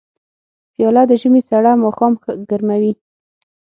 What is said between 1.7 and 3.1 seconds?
ماښام ګرموي.